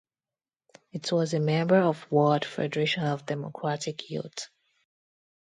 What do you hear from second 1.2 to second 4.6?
a member of World Federation of Democratic Youth.